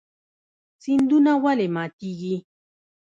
[0.83, 2.35] سیندونه ولې ماتیږي؟